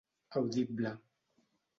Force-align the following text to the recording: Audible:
Audible: 0.31 0.97